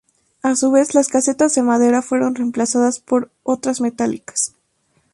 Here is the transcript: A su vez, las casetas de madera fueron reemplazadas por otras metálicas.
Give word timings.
A 0.41 0.55
su 0.55 0.71
vez, 0.71 0.95
las 0.95 1.09
casetas 1.09 1.53
de 1.53 1.61
madera 1.61 2.01
fueron 2.01 2.33
reemplazadas 2.33 2.99
por 2.99 3.31
otras 3.43 3.81
metálicas. 3.81 4.55